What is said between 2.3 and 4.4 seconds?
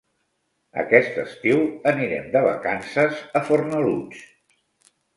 de vacances a Fornalutx.